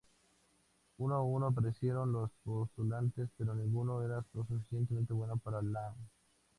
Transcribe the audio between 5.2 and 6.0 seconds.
para Law.